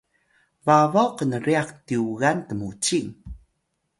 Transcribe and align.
babaw 0.65 1.09
knryax 1.17 1.67
tyugal 1.87 2.37
tmucing 2.47 3.11